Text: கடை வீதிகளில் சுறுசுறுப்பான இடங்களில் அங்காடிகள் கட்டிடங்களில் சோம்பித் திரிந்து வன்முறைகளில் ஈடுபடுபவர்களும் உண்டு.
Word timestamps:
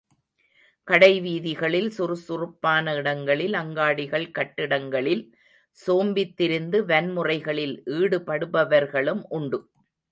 கடை 0.87 1.09
வீதிகளில் 1.21 1.89
சுறுசுறுப்பான 1.89 2.95
இடங்களில் 2.95 3.53
அங்காடிகள் 3.53 4.27
கட்டிடங்களில் 4.31 5.23
சோம்பித் 5.77 6.35
திரிந்து 6.35 6.81
வன்முறைகளில் 6.85 7.75
ஈடுபடுபவர்களும் 7.99 9.23
உண்டு. 9.29 9.59